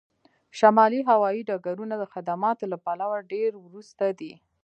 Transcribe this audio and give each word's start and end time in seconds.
شمالي 0.59 0.99
هوایی 1.09 1.41
ډګرونه 1.49 1.95
د 1.97 2.03
خدماتو 2.13 2.65
له 2.71 2.77
پلوه 2.85 3.17
ډیر 3.31 3.51
وروسته 3.65 4.05
دي 4.19 4.33